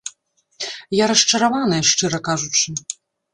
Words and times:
Я 1.03 1.09
расчараваная, 1.11 1.81
шчыра 1.91 2.19
кажучы. 2.31 2.69